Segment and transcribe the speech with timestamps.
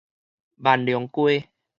[0.57, 1.51] 萬隆街